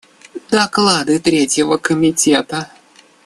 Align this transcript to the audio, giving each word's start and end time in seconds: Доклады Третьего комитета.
Доклады 0.49 1.19
Третьего 1.19 1.77
комитета. 1.77 2.71